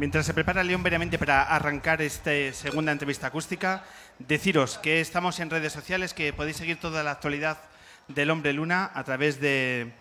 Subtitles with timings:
[0.00, 3.84] Mientras se prepara León Veramente para arrancar esta segunda entrevista acústica,
[4.18, 7.58] deciros que estamos en redes sociales, que podéis seguir toda la actualidad
[8.08, 9.92] del Hombre Luna a través de,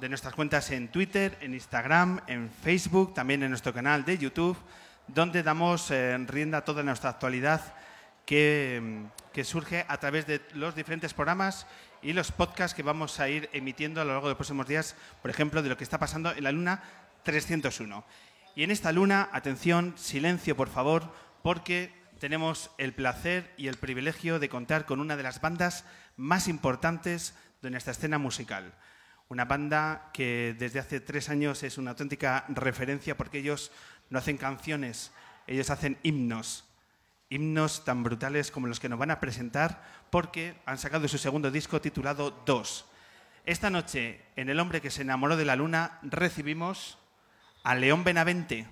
[0.00, 4.58] nuestras cuentas en Twitter, en Instagram, en Facebook, también en nuestro canal de YouTube,
[5.06, 7.60] donde damos eh, rienda a toda nuestra actualidad
[8.26, 11.68] que, que surge a través de los diferentes programas
[12.02, 14.96] y los podcasts que vamos a ir emitiendo a lo largo de los próximos días,
[15.22, 16.82] por ejemplo, de lo que está pasando en la Luna
[17.22, 18.04] 301.
[18.54, 24.38] Y en esta luna, atención, silencio por favor, porque tenemos el placer y el privilegio
[24.38, 25.84] de contar con una de las bandas
[26.16, 28.74] más importantes de nuestra escena musical.
[29.28, 33.70] Una banda que desde hace tres años es una auténtica referencia porque ellos
[34.10, 35.12] no hacen canciones,
[35.46, 36.64] ellos hacen himnos.
[37.28, 41.52] Himnos tan brutales como los que nos van a presentar porque han sacado su segundo
[41.52, 42.86] disco titulado Dos.
[43.46, 46.98] Esta noche, en El hombre que se enamoró de la luna, recibimos
[47.62, 48.66] a León Benavente.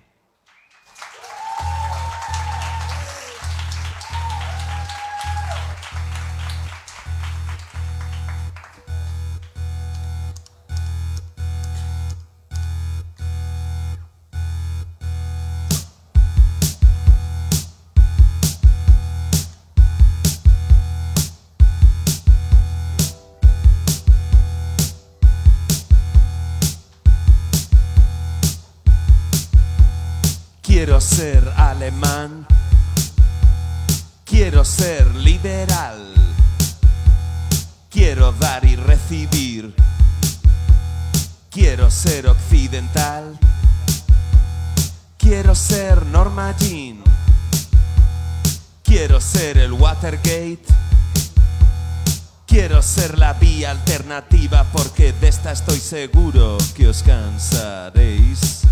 [54.73, 58.63] Porque de esta estoy seguro que os cansaréis.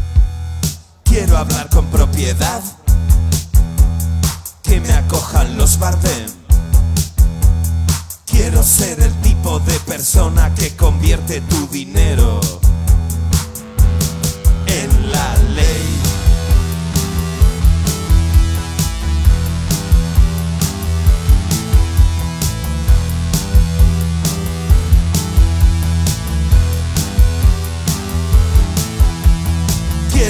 [1.05, 2.62] Quiero hablar con propiedad.
[4.62, 6.31] Que me acojan los Bardem.
[8.25, 12.41] Quiero ser el tipo de persona que convierte tu dinero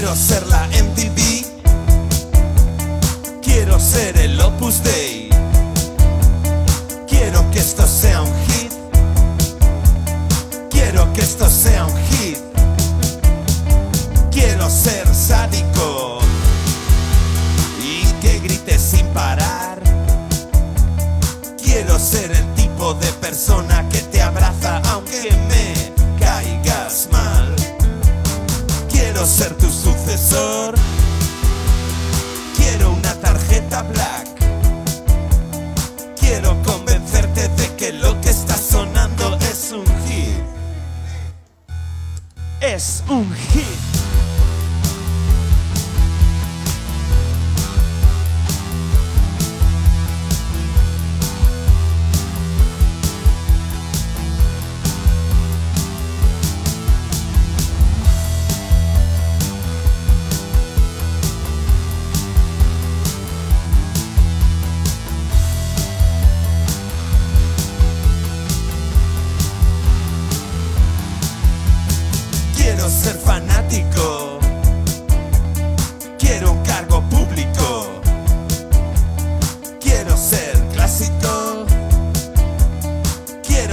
[0.07, 1.21] Quiero ser la MTV.
[3.43, 5.31] Quiero ser el Opus Dei.
[7.09, 8.73] Quiero que esto sea un hit.
[10.71, 12.39] Quiero que esto sea un hit.
[14.31, 16.21] Quiero ser sádico
[17.83, 19.81] y que grites sin parar.
[21.61, 24.81] Quiero ser el tipo de persona que te abraza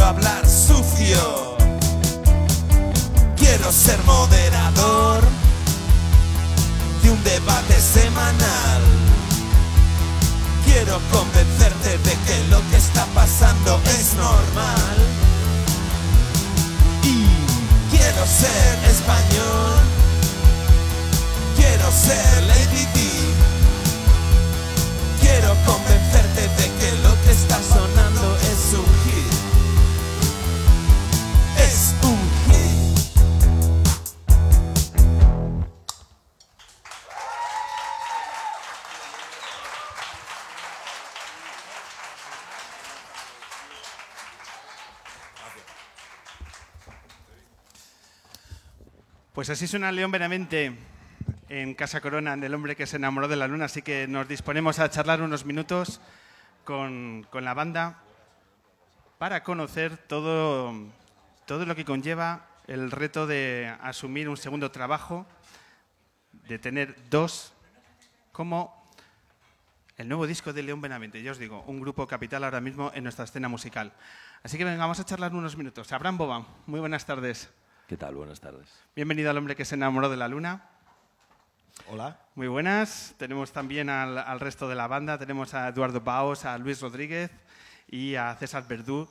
[0.03, 1.55] Quiero hablar sucio.
[3.37, 5.21] Quiero ser moderador
[7.01, 8.81] de un debate semanal.
[10.65, 14.97] Quiero convencerte de que lo que está pasando es normal.
[17.03, 17.25] Y
[17.89, 19.79] quiero ser español.
[21.55, 22.99] Quiero ser Lady D.
[25.21, 28.52] Quiero convencerte de que lo que está sonando es
[49.33, 50.77] Pues así suena León Benavente
[51.49, 54.27] en Casa Corona, en El hombre que se enamoró de la luna, así que nos
[54.27, 56.01] disponemos a charlar unos minutos
[56.63, 58.03] con, con la banda
[59.17, 60.75] para conocer todo,
[61.47, 65.25] todo lo que conlleva el reto de asumir un segundo trabajo,
[66.47, 67.53] de tener dos
[68.31, 68.87] como
[69.97, 71.23] el nuevo disco de León Benavente.
[71.23, 73.93] Ya os digo, un grupo capital ahora mismo en nuestra escena musical.
[74.43, 75.91] Así que venga, vamos a charlar unos minutos.
[75.91, 77.49] Abraham Boba, muy buenas tardes.
[77.87, 78.15] ¿Qué tal?
[78.15, 78.67] Buenas tardes.
[78.95, 80.63] Bienvenido al hombre que se enamoró de la luna.
[81.89, 82.17] Hola.
[82.35, 83.13] Muy buenas.
[83.17, 85.17] Tenemos también al, al resto de la banda.
[85.17, 87.31] Tenemos a Eduardo Baos, a Luis Rodríguez
[87.87, 89.07] y a César Verdú.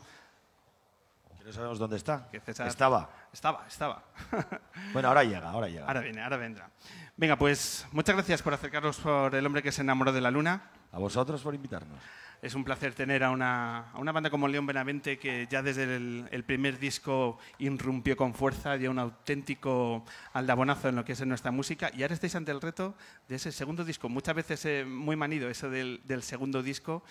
[1.38, 2.28] Que no sabemos dónde está.
[2.30, 3.10] Que César- Estaba.
[3.32, 4.02] Estaba, estaba.
[4.92, 5.86] Bueno, ahora llega, ahora llega.
[5.86, 6.70] Ahora viene, ahora vendrá.
[7.16, 10.70] Venga, pues muchas gracias por acercarnos por el hombre que se enamoró de la luna.
[10.92, 11.98] A vosotros por invitarnos.
[12.42, 15.84] Es un placer tener a una, a una banda como León Benavente que ya desde
[15.94, 21.52] el, primer disco irrumpió con fuerza, dio un auténtico aldabonazo en lo que es nuestra
[21.52, 22.96] música y ahora estáis ante el reto
[23.28, 24.08] de ese segundo disco.
[24.08, 27.04] Muchas veces eh, muy manido eso del, del segundo disco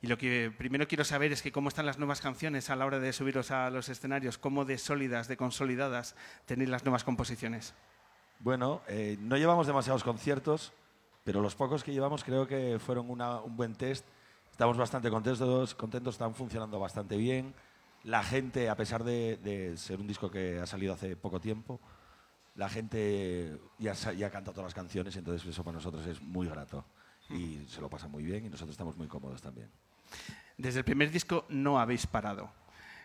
[0.00, 2.86] y lo que primero quiero saber es que cómo están las nuevas canciones a la
[2.86, 6.16] hora de subiros a los escenarios, cómo de sólidas, de consolidadas
[6.46, 7.74] tenéis las nuevas composiciones.
[8.38, 10.72] Bueno, eh, no llevamos demasiados conciertos,
[11.24, 14.06] pero los pocos que llevamos creo que fueron una- un buen test.
[14.52, 17.54] Estamos bastante contentos, contentos, están funcionando bastante bien.
[18.04, 21.80] La gente, a pesar de, ser un disco que ha salido hace poco tiempo,
[22.54, 26.84] la gente ya, ya canta todas las canciones, entonces eso para nosotros es muy grato.
[27.30, 29.70] Y se lo pasa muy bien y nosotros estamos muy cómodos también.
[30.58, 32.52] Desde el primer disco no habéis parado.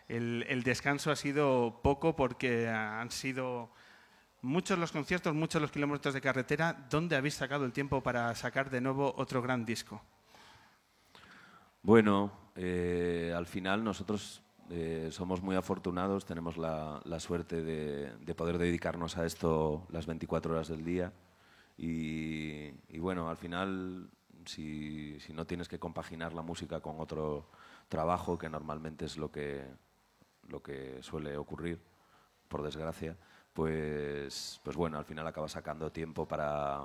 [0.06, 3.70] El descanso ha sido poco porque han sido
[4.42, 6.86] muchos los conciertos, muchos los kilómetros de carretera.
[6.90, 10.02] ¿Dónde habéis sacado el tiempo para sacar de nuevo otro gran disco?
[11.88, 18.34] Bueno, eh, al final nosotros eh, somos muy afortunados, tenemos la, la suerte de, de
[18.34, 21.14] poder dedicarnos a esto las 24 horas del día.
[21.78, 24.10] Y, bueno, al final
[24.44, 27.48] si, si no tienes que compaginar la música con otro
[27.88, 29.64] trabajo, que normalmente es lo que,
[30.46, 31.80] lo que suele ocurrir,
[32.48, 33.16] por desgracia,
[33.54, 36.84] pues, pues bueno, al final acabas sacando tiempo para,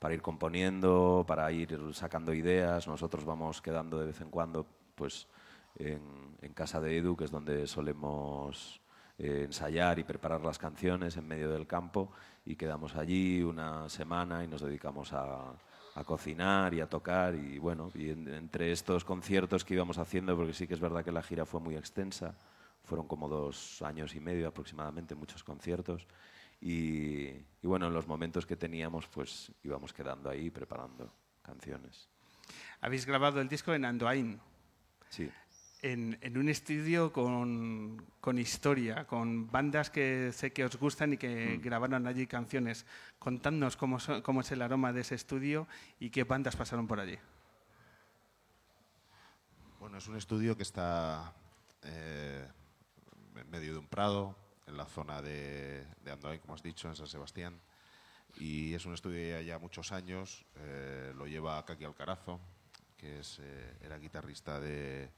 [0.00, 2.88] para ir componiendo, para ir sacando ideas.
[2.88, 4.66] Nosotros vamos quedando de vez en cuando
[4.96, 5.28] pues,
[5.76, 8.80] en, casa de Edu, que es donde solemos
[9.18, 12.10] eh, ensayar y preparar las canciones en medio del campo,
[12.44, 15.52] y quedamos allí una semana y nos dedicamos a,
[15.94, 17.34] a cocinar y a tocar.
[17.34, 21.22] Y bueno, entre estos conciertos que íbamos haciendo, porque sí que es verdad que la
[21.22, 22.34] gira fue muy extensa,
[22.84, 26.06] fueron como dos años y medio aproximadamente, muchos conciertos.
[26.60, 31.12] Y, y bueno, en los momentos que teníamos, pues íbamos quedando ahí preparando
[31.42, 32.08] canciones.
[32.80, 34.38] Habéis grabado el disco en Andoain,
[35.08, 35.30] Sí.
[35.82, 41.16] en, en un estudio con, con historia, con bandas que sé que os gustan y
[41.16, 42.84] que grabaron allí canciones.
[43.18, 45.66] Contadnos cómo, so- cómo es el aroma de ese estudio
[45.98, 47.18] y qué bandas pasaron por allí.
[49.78, 51.32] Bueno, es un estudio que está
[51.82, 52.46] eh,
[53.36, 54.36] en medio de un prado,
[54.70, 57.60] en la zona de, de Andoain, como has dicho, en San Sebastián.
[58.38, 60.44] Y es un estudio ya, ya muchos años.
[60.56, 62.40] eh, lo lleva Kaki Alcarazo,
[62.96, 65.10] que es, eh, era guitarrista de,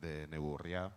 [0.00, 0.90] de Neburria.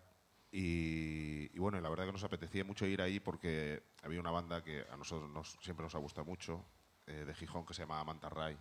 [0.51, 4.83] Y, bueno, la verdad que nos apetecía mucho ir ahí porque había una banda que
[4.89, 6.65] a nosotros nos- siempre nos ha gustado mucho,
[7.06, 8.57] eh, de Gijón, que se llama Manta Ray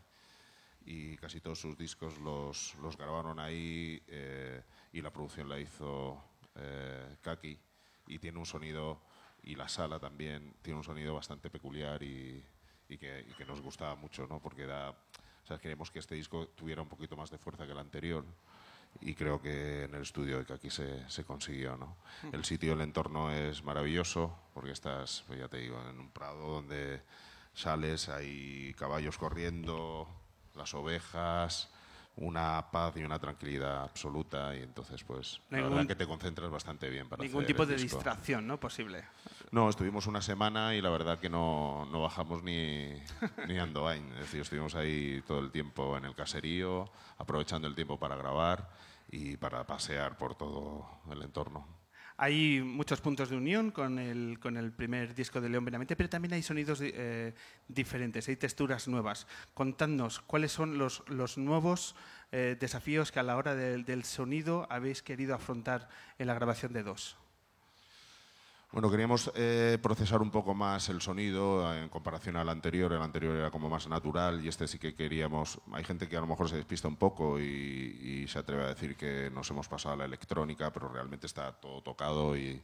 [0.84, 4.02] y casi todos sus discos los, grabaron ahí
[4.92, 6.22] y la producción la hizo
[7.20, 7.58] Kaki
[8.08, 9.00] y tiene un sonido
[9.42, 12.44] y la sala también tiene un sonido bastante peculiar y,
[12.88, 14.40] y que, y que nos gustaba mucho ¿no?
[14.40, 17.72] porque da, o sea, queremos que este disco tuviera un poquito más de fuerza que
[17.72, 18.24] el anterior
[19.00, 21.96] y creo que en el estudio de Kaki se, se consiguió ¿no?
[22.32, 26.48] el sitio el entorno es maravilloso porque estás pues ya te digo en un prado
[26.48, 27.02] donde
[27.54, 30.08] sales hay caballos corriendo
[30.54, 31.70] las ovejas,
[32.20, 36.90] una paz y una tranquilidad absoluta y entonces pues la verdad que te concentras bastante
[36.90, 37.96] bien para Ningún hacer tipo el de disco.
[37.98, 38.58] distracción, ¿no?
[38.58, 39.04] Posible.
[39.52, 42.92] No, estuvimos una semana y la verdad que no, no bajamos ni,
[43.48, 44.04] ni Andoain.
[44.14, 48.68] Es decir, estuvimos ahí todo el tiempo en el caserío, aprovechando el tiempo para grabar
[49.10, 51.77] y para pasear por todo el entorno.
[52.20, 56.08] Hay muchos puntos de unión con el, con el primer disco de León Benavente, pero
[56.08, 57.32] también hay sonidos eh,
[57.68, 59.28] diferentes, hay texturas nuevas.
[59.54, 61.04] Contadnos cuáles son los,
[61.38, 61.94] nuevos
[62.32, 66.82] eh, desafíos que a la hora del sonido habéis querido afrontar en la grabación de
[66.82, 67.16] dos.
[68.70, 72.92] Bueno, queríamos eh, procesar un poco más el sonido eh, en comparación al anterior.
[72.92, 75.58] El anterior era como más natural y este sí que queríamos.
[75.72, 78.68] Hay gente que a lo mejor se despista un poco y, y se atreve a
[78.68, 82.62] decir que nos hemos pasado a la electrónica, pero realmente está todo tocado y,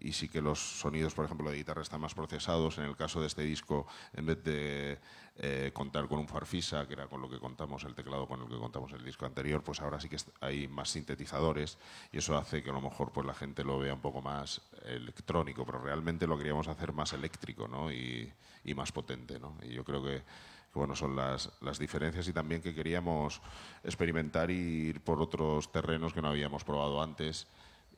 [0.00, 2.78] y sí que los sonidos, por ejemplo, de guitarra están más procesados.
[2.78, 4.98] En el caso de este disco, en vez de
[5.36, 8.48] eh, contar con un farfisa, que era con lo que contamos el teclado con el
[8.48, 11.78] que contamos el disco anterior, pues ahora sí que hay más sintetizadores
[12.12, 14.60] y eso hace que a lo mejor pues la gente lo vea un poco más
[14.84, 17.92] electrónico, pero realmente lo queríamos hacer más eléctrico ¿no?
[17.92, 18.32] y,
[18.64, 19.38] y más potente.
[19.38, 19.56] ¿no?
[19.62, 20.22] Y yo creo que
[20.72, 23.40] que, bueno, son las, las diferencias y también que queríamos
[23.82, 24.54] experimentar y
[24.88, 27.46] ir por otros terrenos que no habíamos probado antes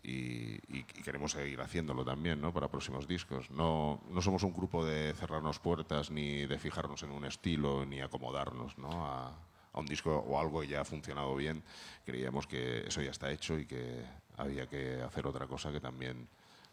[0.02, 2.52] y, queremos seguir haciéndolo también ¿no?
[2.52, 3.50] para próximos discos.
[3.50, 8.00] No, no somos un grupo de cerrarnos puertas ni de fijarnos en un estilo ni
[8.00, 9.06] acomodarnos ¿no?
[9.06, 9.36] a,
[9.72, 11.62] un disco o algo que ya ha funcionado bien.
[12.04, 14.04] Creíamos que eso ya está hecho y que
[14.36, 16.28] había que hacer otra cosa que también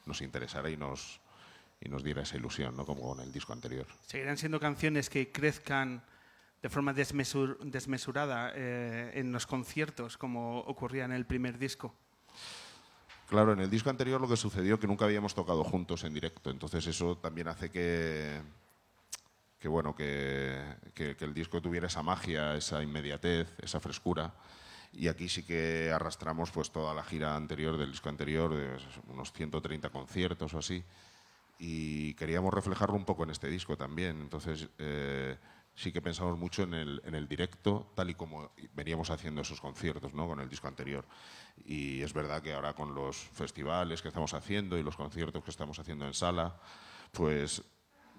[0.06, 1.20] nos interesara y nos,
[1.80, 2.86] y nos diera esa ilusión, ¿no?
[2.86, 3.86] como con el disco anterior.
[4.06, 6.02] ¿Seguirán siendo canciones que crezcan
[6.62, 11.94] de forma desmesur- desmesurada eh, en los conciertos, como ocurría en el primer disco?
[13.28, 16.50] Claro, en el disco anterior lo que sucedió que nunca habíamos tocado juntos en directo,
[16.50, 18.42] entonces eso también hace que,
[19.60, 20.60] que bueno, que,
[20.94, 24.34] que- el disco tuviera esa magia, esa inmediatez, esa frescura.
[24.94, 29.32] Y aquí sí que arrastramos pues toda la gira anterior del disco anterior, de unos
[29.34, 30.84] 130 conciertos o así,
[31.60, 34.22] y queríamos reflejarlo un poco en este disco también.
[34.22, 35.38] Entonces eh,
[35.78, 39.62] sí que pensamos mucho en el, en el directo, tal y como veníamos haciendo esos
[39.62, 40.28] conciertos ¿no?
[40.28, 41.06] con el disco anterior.
[41.66, 45.52] Y es verdad que ahora con los festivales que estamos haciendo y los conciertos que
[45.52, 46.60] estamos haciendo en sala,
[47.12, 47.62] pues,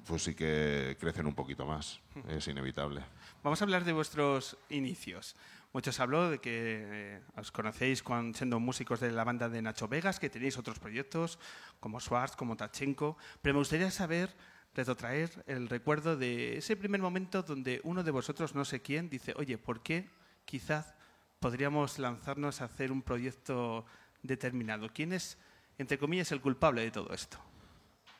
[0.06, 3.02] pues sí que crecen un poquito más, es inevitable.
[3.42, 5.34] Vamos a hablar de vuestros inicios.
[5.72, 9.88] Muchos habló de que eh, os conocéis con, siendo músicos de la banda de Nacho
[9.88, 11.40] Vegas, que tenéis otros proyectos
[11.80, 14.32] como Schwartz, como Tachenko, pero me gustaría saber,
[14.78, 19.34] retrotraer el recuerdo de ese primer momento donde uno de vosotros, no sé quién, dice,
[19.36, 20.08] oye, ¿por qué
[20.44, 20.94] quizás
[21.40, 23.84] podríamos lanzarnos a hacer un proyecto
[24.22, 24.88] determinado?
[24.94, 25.36] ¿Quién es,
[25.78, 27.38] entre comillas, el culpable de todo esto?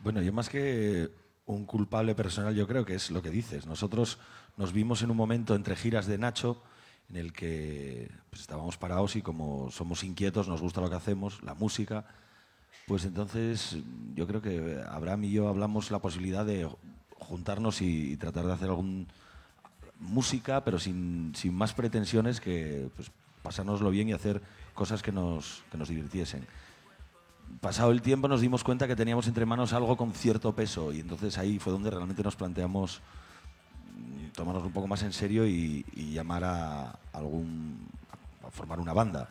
[0.01, 1.09] Bueno, yo más que
[1.47, 3.65] un culpable personal, yo creo que es lo que dices.
[3.65, 4.19] Nosotros
[4.57, 6.61] nos vimos en un momento entre giras de Nacho
[7.09, 11.41] en el que pues, estábamos parados y como somos inquietos, nos gusta lo que hacemos,
[11.45, 12.05] la música,
[12.89, 13.77] pues entonces
[14.15, 16.69] yo creo que Abraham y yo hablamos la posibilidad de
[17.19, 19.07] juntarnos y, tratar de hacer algún
[20.01, 23.11] música, pero sin, sin más pretensiones que pues,
[23.43, 24.41] pasárnoslo bien y hacer
[24.73, 26.47] cosas que nos, que nos divirtiesen.
[27.61, 31.01] Pasado el tiempo nos dimos cuenta que teníamos entre manos algo con cierto peso y
[31.01, 33.03] entonces ahí fue donde realmente nos planteamos
[34.35, 37.89] tomarnos un poco más en serio y, y llamar a algún
[38.47, 39.29] a formar una banda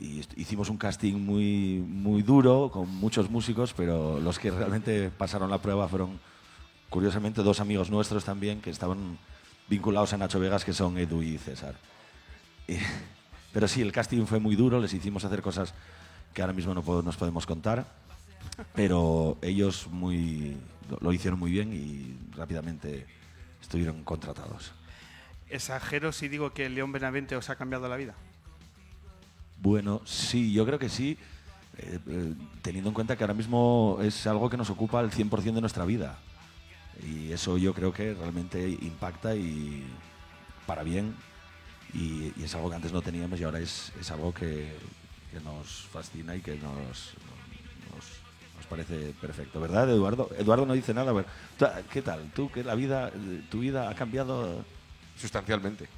[0.00, 5.62] hicimos un casting muy muy duro con muchos músicos pero los que realmente pasaron la
[5.62, 6.18] prueba fueron
[6.88, 9.18] curiosamente dos amigos nuestros también que estaban
[9.68, 11.74] vinculados a Nacho Vegas que son Edu y César
[13.52, 15.74] pero sí, el casting fue muy duro, les hicimos hacer cosas
[16.34, 17.86] que ahora mismo no nos podemos contar,
[18.74, 20.56] pero ellos muy,
[21.00, 23.06] lo hicieron muy bien y rápidamente
[23.60, 24.72] estuvieron contratados.
[25.48, 28.14] ¿Exagero si digo que León Benavente os ha cambiado la vida?
[29.62, 31.16] Bueno, sí, yo creo que sí,
[31.78, 35.54] eh, eh, teniendo en cuenta que ahora mismo es algo que nos ocupa el 100%
[35.54, 36.18] de nuestra vida.
[37.06, 39.84] Y eso yo creo que realmente impacta y
[40.66, 41.14] para bien.
[41.94, 44.72] Y, y es algo que antes no teníamos y ahora es, es algo que,
[45.30, 47.14] que nos fascina y que nos,
[47.92, 48.04] nos,
[48.56, 49.60] nos parece perfecto.
[49.60, 50.28] ¿Verdad, Eduardo?
[50.36, 51.12] Eduardo no dice nada.
[51.12, 51.26] a ver,
[51.56, 52.32] tú, ¿Qué tal?
[52.34, 53.12] ¿Tú que la vida,
[53.48, 54.64] tu vida ha cambiado?
[55.16, 55.88] Sustancialmente.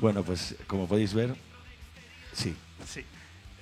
[0.00, 1.34] Bueno, pues como podéis ver,
[2.32, 2.54] sí.
[2.86, 3.04] Sí.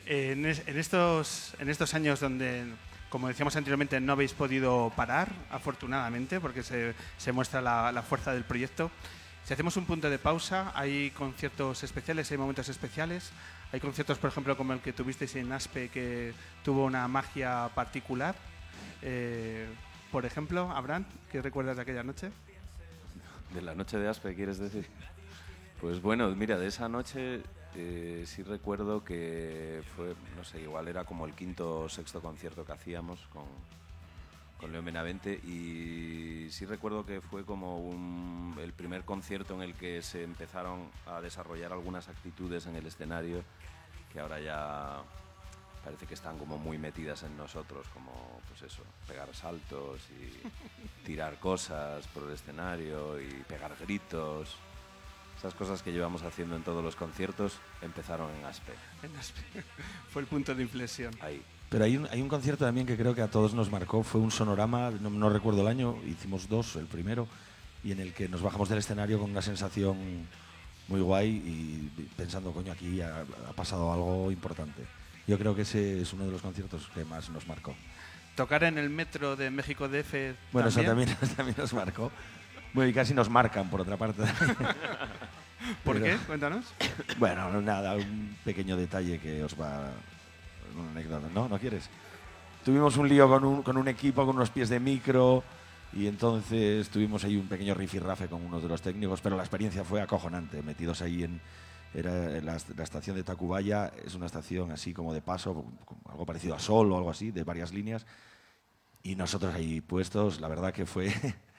[0.07, 2.65] En, es- en estos, en estos años donde,
[3.09, 8.33] como decíamos anteriormente, no habéis podido parar, afortunadamente, porque se, se muestra la, la fuerza
[8.33, 8.91] del proyecto.
[9.45, 13.31] Si hacemos un punto de pausa, hay conciertos especiales, hay momentos especiales.
[13.73, 18.35] Hay conciertos, por ejemplo, como el que tuvisteis en Aspe, que tuvo una magia particular.
[19.01, 19.67] Eh,
[20.13, 22.31] por ejemplo, Abraham, ¿qué recuerdas de aquella noche?
[23.55, 24.87] De la noche de Aspe, ¿quieres decir?
[25.81, 27.41] Pues bueno, mira, de esa noche
[27.75, 32.65] eh, sí recuerdo que fue, no sé, igual era como el quinto o sexto concierto
[32.65, 33.45] que hacíamos con,
[34.59, 39.75] con León Benavente y sí recuerdo que fue como un- el primer concierto en el
[39.75, 43.43] que se empezaron a desarrollar algunas actitudes en el escenario
[44.13, 45.03] que ahora ya
[45.83, 50.47] parece que están como muy metidas en nosotros, como pues eso, pegar saltos y
[51.07, 54.57] tirar cosas por el escenario y pegar gritos.
[55.43, 59.41] Esas cosas que llevamos haciendo en todos los conciertos empezaron en Aspe, En Aspe.
[60.13, 61.13] Fue el punto de inflexión.
[61.21, 61.43] ahí.
[61.69, 64.21] Pero hay un, hay un concierto también que creo que a todos nos marcó, fue
[64.21, 67.27] un sonorama, no, no recuerdo el año, hicimos dos, el primero,
[67.83, 70.29] y en el que nos bajamos del escenario con una sensación
[70.87, 74.85] muy guay y pensando, coño, aquí ha, ha pasado algo importante.
[75.27, 77.75] Yo creo que ese es uno de los conciertos que más nos marcó.
[78.37, 80.15] Tocar en el metro de México DF.
[80.53, 82.13] Bueno, eso también, también nos marcó.
[82.75, 84.23] Bueno, y casi nos marcan, por otra parte.
[85.85, 86.17] ¿Por Pero- qué?
[86.27, 86.73] Cuéntanos.
[87.19, 89.91] Bueno, no, nada, un pequeño detalle que os va.
[90.79, 91.49] Una anécdota, ¿no?
[91.49, 91.89] ¿No quieres?
[92.65, 95.45] Tuvimos un lío con un, con un equipo, con unos pies de micro,
[95.95, 99.85] Y entonces tuvimos ahí un pequeño rifirrafe con uno de los técnicos, pero la experiencia
[99.85, 100.63] fue acojonante.
[100.63, 101.41] Metidos ahí en,
[101.93, 102.11] era
[102.41, 105.67] la, la estación de Tacubaya, es una estación así como de paso,
[106.09, 108.07] algo parecido a Sol o algo así, de varias líneas.
[109.03, 111.13] Y nosotros ahí puestos, la verdad que fue,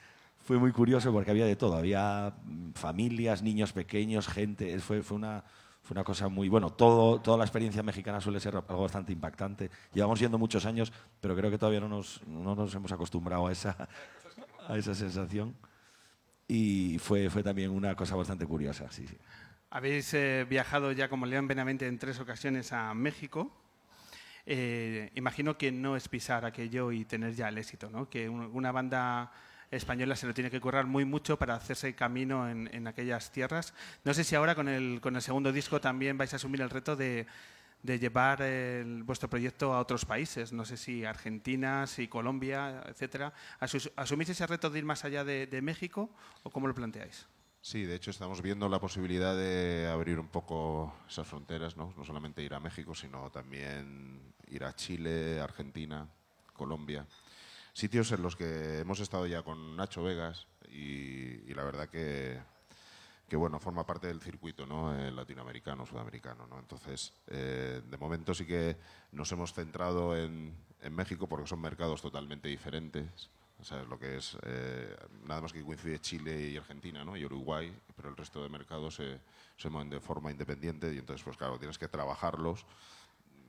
[0.43, 1.75] fue muy curioso porque había de todo.
[1.77, 2.33] Había
[2.75, 4.77] familias, niños pequeños, gente.
[4.79, 5.43] Fue, fue, una,
[5.81, 6.49] fue una cosa muy.
[6.49, 9.69] Bueno, todo, toda la experiencia mexicana suele ser algo bastante impactante.
[9.93, 13.51] Llevamos yendo muchos años, pero creo que todavía no nos, no nos hemos acostumbrado a
[13.51, 13.87] esa,
[14.67, 15.55] a esa sensación.
[16.47, 19.17] Y fue, fue también una cosa bastante curiosa, sí, sí.
[19.69, 23.51] Habéis eh, viajado ya como León Benavente en tres ocasiones a México.
[24.45, 28.09] Eh, imagino que no es pisar aquello y tener ya el éxito, ¿no?
[28.09, 29.31] Que un- una banda
[29.75, 33.73] española se lo tiene que currar muy mucho para hacerse camino en, en aquellas tierras.
[34.03, 36.69] No sé si ahora con el, con el segundo disco también vais a asumir el
[36.69, 37.25] reto de,
[37.81, 38.41] de llevar
[39.03, 40.53] vuestro proyecto a otros países.
[40.53, 43.33] No sé si Argentina, si Colombia, etcétera.
[43.59, 46.09] Asu- ¿Asumís ese reto de ir más allá de, de México
[46.43, 47.25] o cómo lo planteáis?
[47.61, 51.93] Sí, de hecho estamos viendo la posibilidad de abrir un poco esas fronteras, ¿no?
[51.95, 56.05] No solamente ir a México, sino también ir a Chile, Argentina,
[56.51, 57.05] Colombia.
[57.73, 62.39] Sitios en los que hemos estado ya con Nacho Vegas y, la verdad que,
[63.27, 64.95] que, bueno, forma parte del circuito ¿no?
[64.95, 66.45] Eh, latinoamericano, sudamericano.
[66.47, 66.59] ¿no?
[66.59, 68.77] Entonces, eh, de momento sí que
[69.11, 73.29] nos hemos centrado en, en México porque son mercados totalmente diferentes.
[73.63, 74.93] Sea, lo que es, eh,
[75.25, 77.15] nada más que coincide Chile y Argentina ¿no?
[77.15, 79.21] y Uruguay, pero el resto de mercados se,
[79.55, 82.65] se mueven de forma independiente y entonces, pues claro, tienes que trabajarlos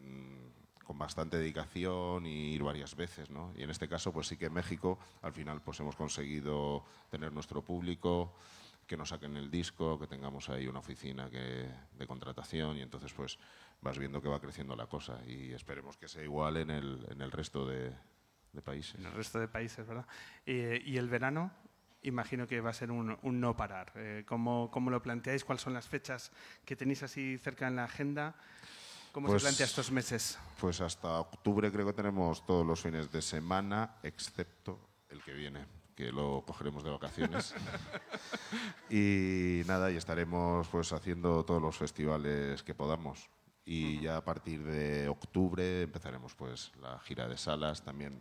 [0.03, 3.53] mm, con bastante dedicación y ir varias veces, ¿no?
[3.57, 7.33] Y en este caso, pues sí que en México, al final, pues hemos conseguido tener
[7.33, 8.35] nuestro público,
[8.87, 13.13] que nos saquen el disco, que tengamos ahí una oficina que, de contratación y entonces,
[13.13, 13.39] pues
[13.81, 17.21] vas viendo que va creciendo la cosa y esperemos que sea igual en el, en
[17.23, 17.93] el resto de,
[18.53, 18.95] de países.
[18.97, 20.07] en el resto de países, ¿verdad?
[20.45, 21.51] Y el verano,
[22.03, 23.93] imagino que va a ser un, un no parar.
[23.97, 25.45] Eh, ¿cómo, ¿Cómo lo planteáis?
[25.45, 26.33] ¿Cuáles son las fechas
[26.65, 28.35] que tenéis así cerca en la agenda?
[29.15, 30.37] ¿Cómo Pues- se plantea estos meses?
[30.61, 35.65] Pues hasta octubre creo que tenemos todos los fines de semana, excepto el que viene,
[35.95, 37.55] que lo cogeremos de vacaciones.
[38.91, 43.31] y nada, y estaremos pues haciendo todos los festivales que podamos.
[43.65, 48.21] Y ya a partir de octubre empezaremos pues la gira de salas, también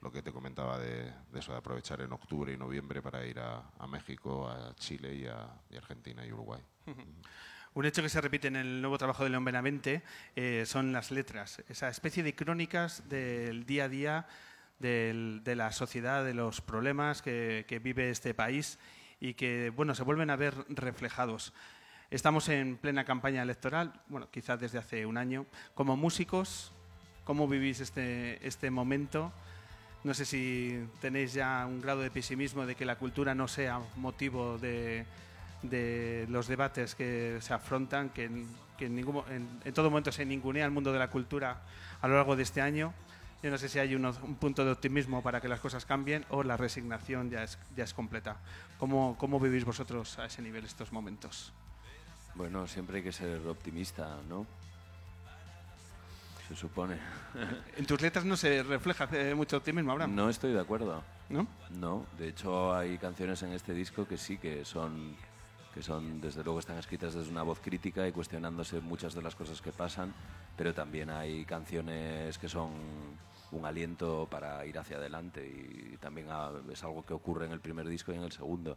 [0.00, 3.40] lo que te comentaba de, de eso, de aprovechar en octubre y noviembre para ir
[3.40, 6.62] a, a México, a Chile y a y Argentina y Uruguay.
[7.74, 10.02] Un hecho que se repite en el nuevo trabajo de León Benavente
[10.64, 14.26] son las letras, esa especie de crónicas del día a día
[14.78, 18.78] de la sociedad, de los problemas que, que vive este país
[19.20, 21.52] y que bueno, se vuelven a ver reflejados.
[22.10, 25.44] Estamos en plena campaña electoral, bueno, quizás desde hace un año.
[25.74, 26.72] Como músicos,
[27.24, 29.30] ¿cómo vivís este, este momento?
[30.04, 33.80] No sé si tenéis ya un grado de pesimismo de que la cultura no sea
[33.96, 35.04] motivo de,
[35.62, 40.12] de los debates que se afrontan, que, en, que en ningún en- en todo momento
[40.12, 41.62] se ningunea el mundo de la cultura
[42.00, 42.94] a lo largo de este año.
[43.42, 46.24] Yo no sé si hay uno- un punto de optimismo para que las cosas cambien
[46.30, 48.36] o la resignación ya es, ya es completa.
[48.78, 51.52] ¿Cómo, ¿Cómo vivís vosotros a ese nivel estos momentos?
[52.34, 54.46] Bueno, siempre hay que ser optimista, ¿no?
[56.48, 56.96] Se supone.
[57.76, 61.02] En tus letras no se refleja eh, mucho optimismo, Abraham, No estoy de acuerdo.
[61.28, 61.46] ¿no?
[61.70, 65.14] No, de hecho hay canciones en este disco que sí que son
[65.78, 69.36] que son desde luego están escritas desde una voz crítica y cuestionándose muchas de las
[69.36, 70.12] cosas que pasan,
[70.56, 72.72] pero también hay canciones que son
[73.52, 77.60] un aliento para ir hacia adelante y también ah, es algo que ocurre en el
[77.60, 78.76] primer disco y en el segundo.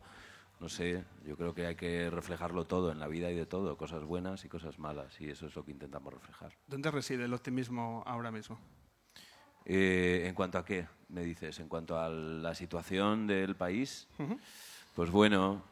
[0.59, 3.77] No sé, yo creo que hay que reflejarlo todo en la vida y de todo,
[3.77, 6.51] cosas buenas y cosas malas, y eso es lo que intentamos reflejar.
[6.67, 8.59] ¿Dónde reside el optimismo ahora mismo?
[9.65, 11.59] Eh, ¿En cuanto a qué, me dices?
[11.61, 14.07] ¿En cuanto a la situación del país?
[14.93, 15.63] Pues bueno,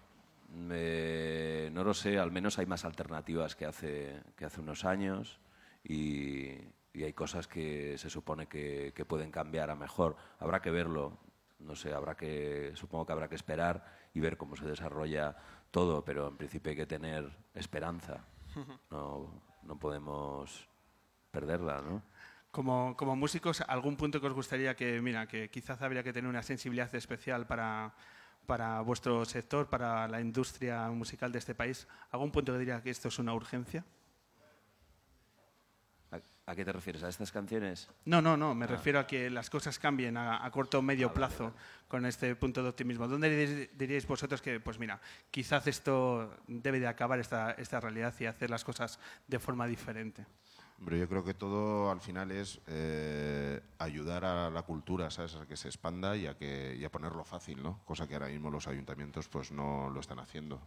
[0.71, 5.39] eh, no lo sé, al menos hay más alternativas que hace, que hace unos años
[5.83, 6.49] y,
[6.93, 10.15] y hay cosas que se supone que, que pueden cambiar a mejor.
[10.39, 11.19] Habrá que verlo,
[11.59, 15.35] no sé, habrá que, supongo que habrá que esperar y ver cómo se desarrolla
[15.71, 18.25] todo, pero en principio hay que tener esperanza.
[18.89, 20.67] No, no podemos
[21.29, 22.01] perderla, ¿no?
[22.51, 26.27] Como, como músicos, ¿algún punto que os gustaría que, mira, que quizás habría que tener
[26.27, 27.93] una sensibilidad especial para,
[28.49, 31.87] para vuestro sector, para la industria musical de este país?
[32.09, 33.85] ¿Algún punto que diría que esto es una urgencia?
[36.47, 37.03] ¿A, qué te refieres?
[37.03, 37.87] ¿A estas canciones?
[38.05, 41.13] No, no, no, me refiero a que las cosas cambien a, a corto o medio
[41.13, 41.53] plazo
[41.87, 43.07] con este punto de optimismo.
[43.07, 48.25] ¿Dónde diríais vosotros que, pues mira, quizás esto debe de acabar esta, esta realidad y
[48.25, 50.25] hacer las cosas de forma diferente?
[50.79, 55.07] Hombre, yo creo que todo al final es eh, ayudar a la cultura.
[55.07, 57.81] A que se expanda y a, que, y a ponerlo fácil, ¿no?
[57.83, 60.61] Cosa que ahora mismo los ayuntamientos pues no lo están haciendo.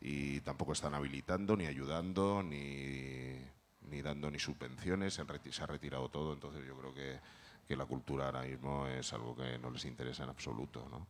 [0.00, 3.40] Y tampoco están habilitando, ni ayudando, ni,
[3.88, 5.14] ni dando ni subvenciones.
[5.14, 5.22] Se
[5.62, 7.18] ha retirado todo, entonces yo creo que,
[7.66, 11.06] que la cultura ahora mismo es algo que no les interesa en absoluto, ¿no?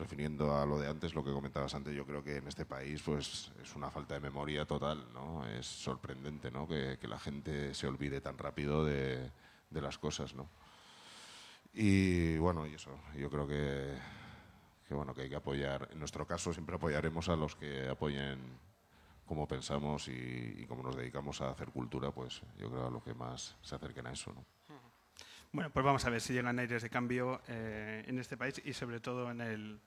[0.00, 3.02] Refiriendo a lo de antes, lo que comentabas antes, yo creo que en este país
[3.02, 5.46] pues es una falta de memoria total, ¿no?
[5.46, 6.66] Es sorprendente, ¿no?
[6.66, 9.30] Que, la gente se olvide tan rápido de,
[9.70, 10.48] las cosas, ¿no?
[11.74, 13.94] Y bueno, y eso, yo creo que,
[14.88, 18.58] que bueno, que hay que apoyar, en nuestro caso siempre apoyaremos a los que apoyen
[19.26, 23.02] como pensamos y, y como nos dedicamos a hacer cultura, pues yo creo a lo
[23.02, 24.44] que más se acerquen a eso, ¿no?
[25.52, 28.72] Bueno, pues vamos a ver si llegan aires de cambio eh, en este país y
[28.72, 29.80] sobre todo en el,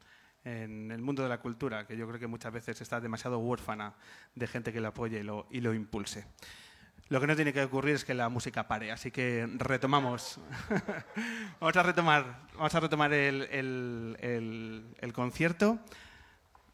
[0.43, 3.93] en el mundo de la cultura, que yo creo que muchas veces está demasiado huérfana
[4.35, 6.25] de gente que lo apoye y lo, y lo impulse.
[7.07, 10.39] Lo que no tiene que ocurrir es que la música pare, así que retomamos.
[11.59, 15.79] vamos a retomar, vamos a retomar el, concierto.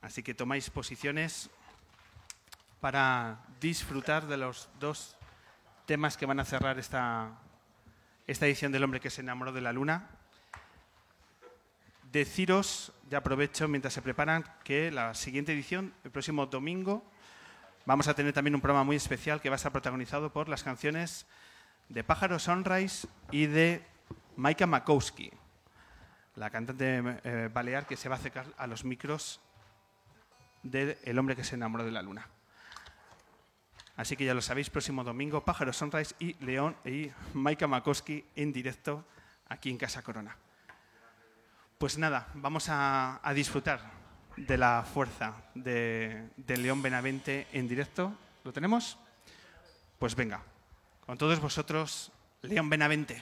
[0.01, 1.49] Así que tomáis posiciones
[2.79, 5.15] para disfrutar de los dos
[5.85, 7.37] temas que van a cerrar esta,
[8.31, 10.07] esta edición del hombre que se enamoró de la luna.
[12.11, 17.03] Deciros, ya aprovecho mientras se preparan, que la siguiente edición, el próximo domingo,
[17.87, 20.63] vamos a tener también un programa muy especial que va a estar protagonizado por las
[20.63, 21.25] canciones
[21.87, 23.83] de Pájaro Sunrise y de
[24.35, 25.31] Maika Makowski,
[26.35, 29.41] la cantante eh, balear que se va a acercar a los micros
[30.61, 32.27] de El hombre que se enamoró de la luna.
[33.99, 38.53] Así que ya lo sabéis, próximo domingo, Pájaro Sunrise y León y Maika Makowski en
[38.53, 39.03] directo
[39.49, 40.37] aquí en Casa Corona.
[41.77, 43.91] Pues nada, vamos a, disfrutar
[44.37, 48.13] de la fuerza de León Benavente en directo.
[48.45, 48.97] ¿Lo tenemos?
[49.97, 50.43] Pues venga,
[51.05, 53.21] con todos vosotros, León Benavente.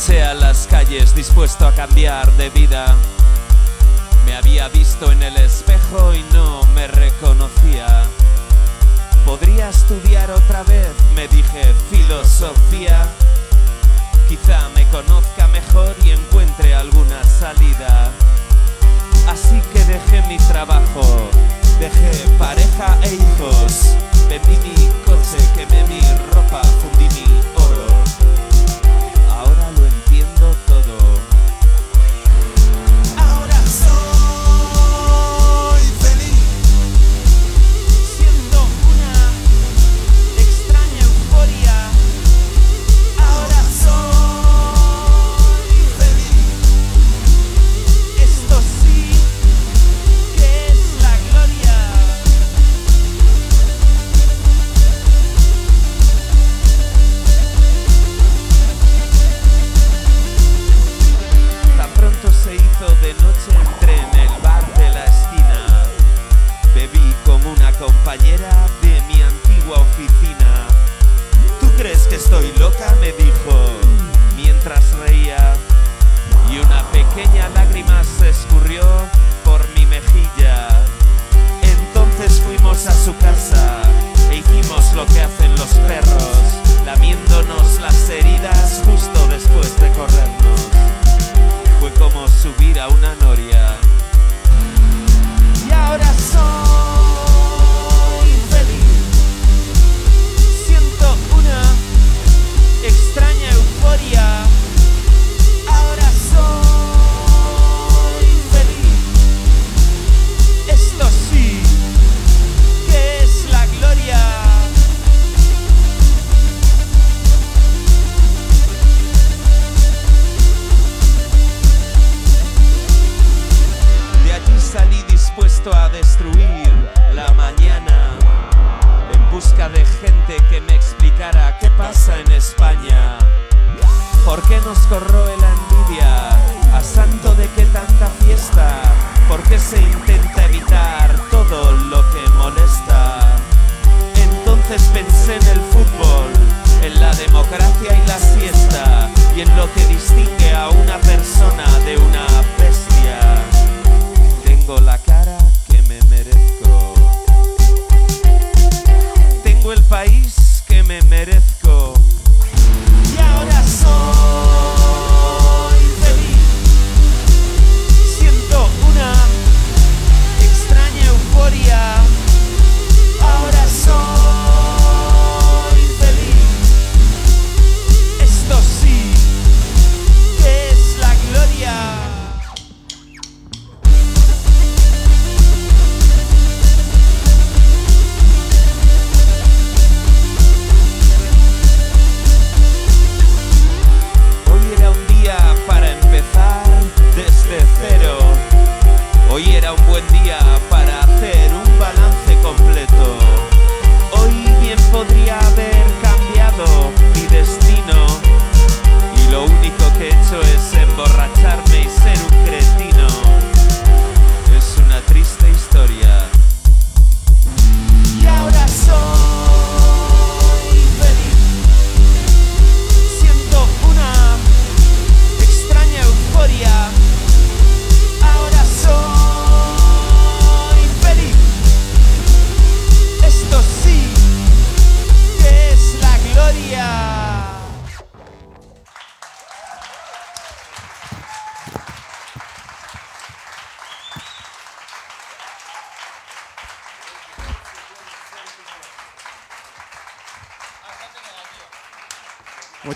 [0.00, 2.96] marché a las calles dispuesto a cambiar de vida.
[4.24, 8.04] Me había visto en el espejo y no me reconocía.
[9.26, 13.06] Podría estudiar otra vez, me dije, filosofía.
[14.26, 18.10] Quizá me conozca mejor y encuentre alguna salida.
[19.28, 21.28] Así que dejé mi trabajo,
[21.78, 23.96] dejé pareja e hijos,
[24.30, 26.00] vendí mi coche, quemé mi
[26.32, 27.89] ropa, fundí mi oro.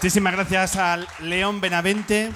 [0.05, 2.31] Muchísimas gracias al León Benavente.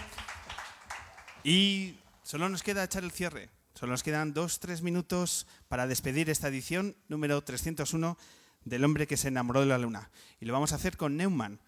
[1.45, 3.51] Y solo nos queda echar el cierre.
[3.75, 8.17] Solo nos quedan dos, tres minutos para despedir esta edición número 301
[8.65, 10.09] del hombre que se enamoró de la luna.
[10.41, 11.61] Y lo vamos a hacer con Neumann,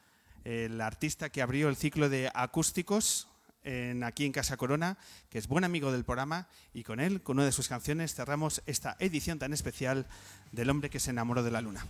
[0.45, 3.29] el artista que abrió el ciclo de acústicos
[3.63, 4.97] en, aquí en Casa Corona,
[5.29, 8.63] que es buen amigo del programa, y con él, con una de sus canciones, cerramos
[8.65, 10.07] esta edición tan especial
[10.51, 11.85] del hombre que se enamoró de la luna.